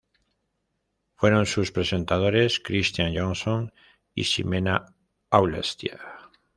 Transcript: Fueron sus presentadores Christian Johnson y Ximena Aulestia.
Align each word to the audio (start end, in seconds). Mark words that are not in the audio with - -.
Fueron 1.15 1.45
sus 1.45 1.71
presentadores 1.71 2.59
Christian 2.59 3.13
Johnson 3.15 3.71
y 4.15 4.23
Ximena 4.23 4.95
Aulestia. 5.29 5.99